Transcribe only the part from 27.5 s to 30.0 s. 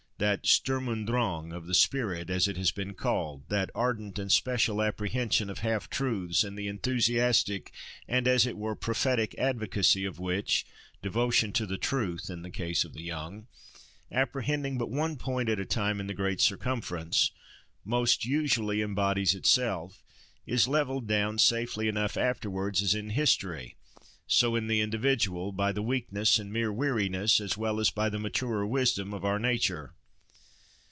well as by the maturer wisdom, of our nature.